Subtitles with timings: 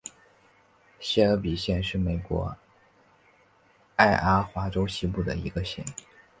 [0.99, 2.57] 谢尔比县是美国
[3.97, 5.85] 爱阿华州西部的一个县。